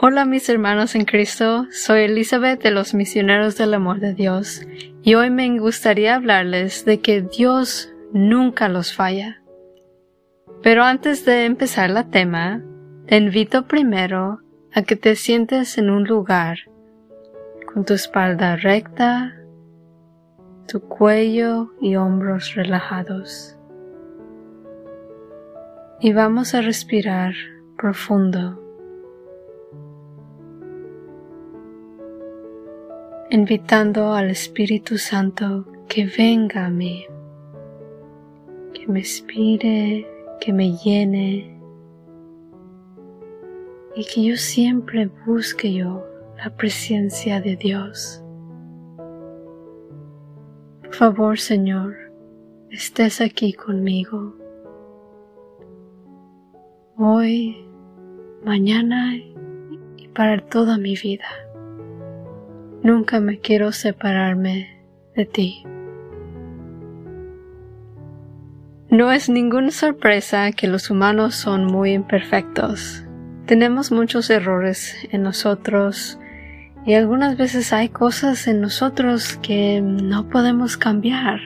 [0.00, 4.64] Hola mis hermanos en Cristo, soy Elizabeth de los Misioneros del Amor de Dios
[5.02, 9.42] y hoy me gustaría hablarles de que Dios nunca los falla.
[10.62, 12.62] Pero antes de empezar la tema,
[13.08, 14.38] te invito primero
[14.72, 16.58] a que te sientes en un lugar
[17.74, 19.34] con tu espalda recta,
[20.68, 23.58] tu cuello y hombros relajados.
[26.00, 27.34] Y vamos a respirar
[27.76, 28.67] profundo.
[33.30, 37.04] Invitando al Espíritu Santo que venga a mí,
[38.72, 40.06] que me inspire,
[40.40, 41.60] que me llene
[43.94, 46.06] y que yo siempre busque yo
[46.38, 48.22] la presencia de Dios.
[50.82, 51.94] Por favor, Señor,
[52.70, 54.34] estés aquí conmigo.
[56.96, 57.62] Hoy,
[58.42, 61.26] mañana y para toda mi vida.
[62.88, 64.80] Nunca me quiero separarme
[65.14, 65.62] de ti.
[68.88, 73.04] No es ninguna sorpresa que los humanos son muy imperfectos.
[73.44, 76.18] Tenemos muchos errores en nosotros
[76.86, 81.40] y algunas veces hay cosas en nosotros que no podemos cambiar.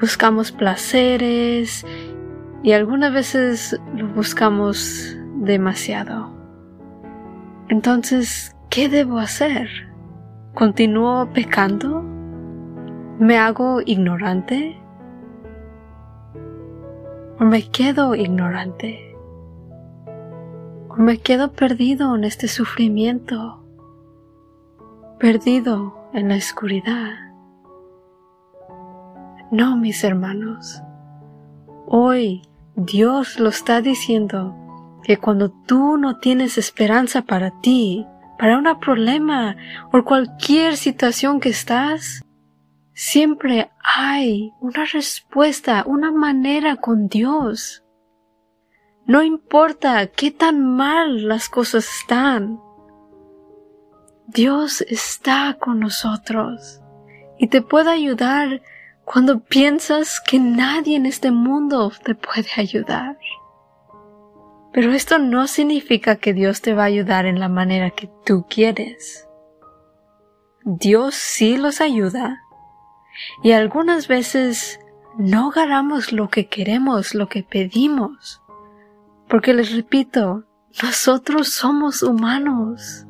[0.00, 1.86] Buscamos placeres
[2.64, 6.34] y algunas veces lo buscamos demasiado.
[7.68, 9.93] Entonces, ¿qué debo hacer?
[10.54, 12.00] ¿Continúo pecando?
[13.18, 14.80] ¿Me hago ignorante?
[17.40, 19.16] ¿O me quedo ignorante?
[20.90, 23.64] ¿O me quedo perdido en este sufrimiento?
[25.18, 27.14] Perdido en la oscuridad.
[29.50, 30.80] No, mis hermanos.
[31.88, 32.42] Hoy
[32.76, 34.54] Dios lo está diciendo
[35.02, 38.06] que cuando tú no tienes esperanza para ti,
[38.38, 39.56] para un problema
[39.92, 42.22] o cualquier situación que estás,
[42.94, 47.84] siempre hay una respuesta, una manera con Dios.
[49.06, 52.60] No importa qué tan mal las cosas están.
[54.26, 56.80] Dios está con nosotros
[57.38, 58.62] y te puede ayudar
[59.04, 63.18] cuando piensas que nadie en este mundo te puede ayudar.
[64.74, 68.44] Pero esto no significa que Dios te va a ayudar en la manera que tú
[68.50, 69.28] quieres.
[70.64, 72.40] Dios sí los ayuda
[73.44, 74.80] y algunas veces
[75.16, 78.42] no ganamos lo que queremos, lo que pedimos.
[79.28, 80.42] Porque les repito,
[80.82, 83.06] nosotros somos humanos.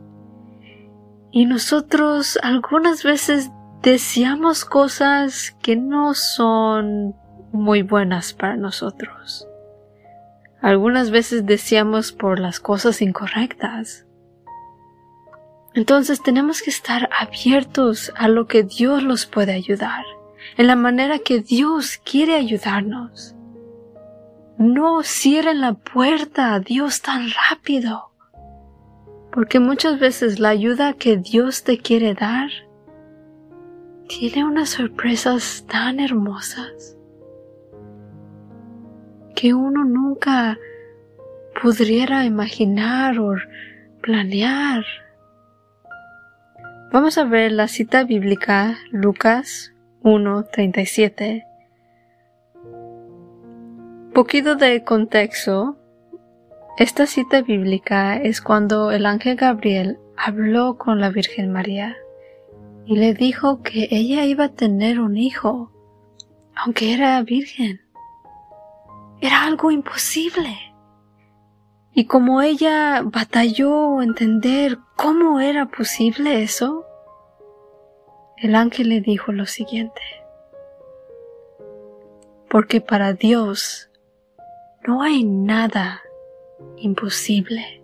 [1.30, 7.14] Y nosotros algunas veces deseamos cosas que no son
[7.52, 9.48] muy buenas para nosotros.
[10.64, 14.06] Algunas veces deseamos por las cosas incorrectas.
[15.74, 20.06] Entonces tenemos que estar abiertos a lo que Dios los puede ayudar,
[20.56, 23.34] en la manera que Dios quiere ayudarnos.
[24.56, 28.12] No cierren la puerta a Dios tan rápido,
[29.32, 32.48] porque muchas veces la ayuda que Dios te quiere dar
[34.08, 36.96] tiene unas sorpresas tan hermosas
[39.34, 40.58] que uno nunca
[41.60, 43.34] pudiera imaginar o
[44.02, 44.84] planear.
[46.92, 49.72] Vamos a ver la cita bíblica Lucas
[50.02, 51.44] 1.37.
[54.14, 55.76] Poquito de contexto.
[56.78, 61.96] Esta cita bíblica es cuando el ángel Gabriel habló con la Virgen María
[62.86, 65.72] y le dijo que ella iba a tener un hijo,
[66.54, 67.83] aunque era virgen.
[69.24, 70.54] Era algo imposible.
[71.94, 76.84] Y como ella batalló entender cómo era posible eso,
[78.36, 80.02] el ángel le dijo lo siguiente.
[82.50, 83.88] Porque para Dios
[84.86, 86.02] no hay nada
[86.76, 87.82] imposible.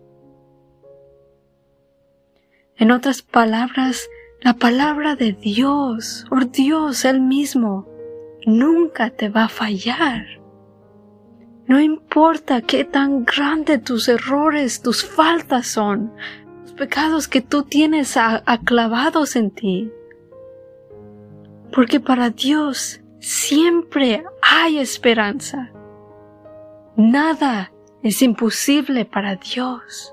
[2.76, 4.10] En otras palabras,
[4.43, 7.88] la palabra de Dios, o Dios Él mismo,
[8.44, 10.39] nunca te va a fallar.
[11.70, 16.12] No importa qué tan grandes tus errores, tus faltas son,
[16.62, 19.93] los pecados que tú tienes aclavados en ti.
[21.72, 25.70] Porque para Dios siempre hay esperanza.
[26.96, 27.72] Nada
[28.02, 30.12] es imposible para Dios.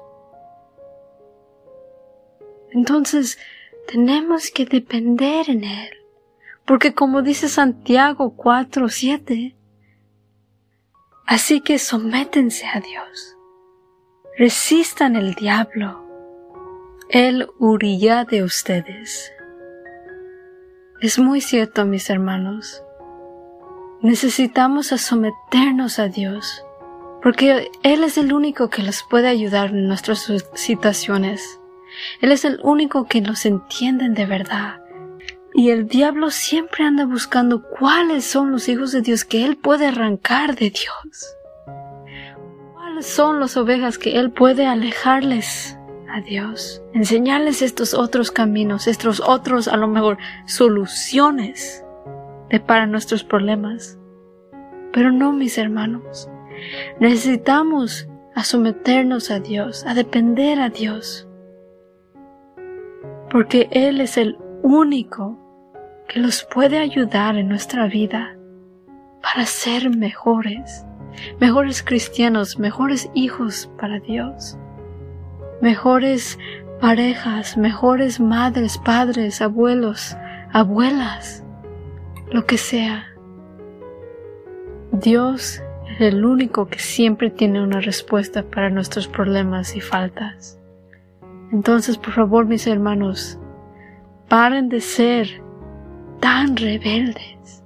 [2.70, 3.40] Entonces
[3.88, 5.90] tenemos que depender en Él.
[6.66, 9.57] Porque como dice Santiago 4, 7,
[11.28, 13.36] Así que sométense a Dios.
[14.38, 16.02] Resistan el diablo
[17.10, 19.34] Él huirá de ustedes.
[21.02, 22.82] Es muy cierto, mis hermanos.
[24.02, 26.64] Necesitamos someternos a Dios,
[27.22, 31.60] porque Él es el único que los puede ayudar en nuestras situaciones.
[32.22, 34.80] Él es el único que nos entiende de verdad.
[35.54, 39.88] Y el diablo siempre anda buscando cuáles son los hijos de Dios que Él puede
[39.88, 41.36] arrancar de Dios.
[42.74, 45.78] ¿Cuáles son las ovejas que Él puede alejarles
[46.10, 46.84] a Dios?
[46.94, 51.84] Enseñarles estos otros caminos, estos otros, a lo mejor, soluciones
[52.50, 53.98] de para nuestros problemas.
[54.94, 56.30] Pero no, mis hermanos.
[57.00, 61.28] Necesitamos a someternos a Dios, a depender a Dios.
[63.30, 65.38] Porque Él es el único
[66.08, 68.38] que los puede ayudar en nuestra vida
[69.22, 70.86] para ser mejores,
[71.40, 74.58] mejores cristianos, mejores hijos para Dios,
[75.62, 76.38] mejores
[76.80, 80.16] parejas, mejores madres, padres, abuelos,
[80.54, 81.44] abuelas,
[82.32, 83.06] lo que sea.
[84.92, 90.60] Dios es el único que siempre tiene una respuesta para nuestros problemas y faltas.
[91.52, 93.40] Entonces, por favor, mis hermanos,
[94.28, 95.42] paren de ser
[96.20, 97.64] tan rebeldes.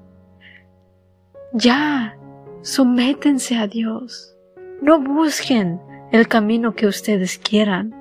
[1.54, 2.16] Ya,
[2.62, 4.36] sométense a Dios.
[4.82, 5.82] No busquen
[6.12, 7.94] el camino que ustedes quieran,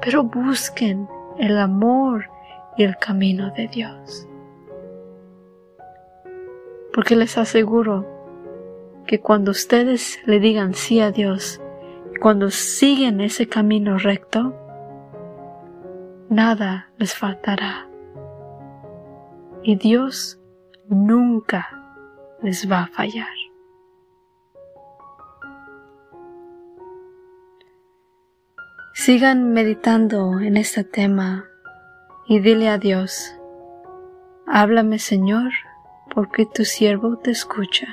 [0.00, 1.08] pero busquen
[1.38, 2.28] el amor
[2.76, 4.26] y el camino de Dios.
[6.92, 8.06] Porque les aseguro
[9.06, 11.60] que cuando ustedes le digan sí a Dios,
[12.20, 14.54] cuando siguen ese camino recto,
[16.28, 17.86] nada les faltará.
[19.62, 20.38] Y Dios
[20.88, 21.68] nunca
[22.42, 23.28] les va a fallar.
[28.94, 31.44] Sigan meditando en este tema
[32.26, 33.36] y dile a Dios,
[34.46, 35.52] háblame Señor,
[36.14, 37.86] porque tu siervo te escucha.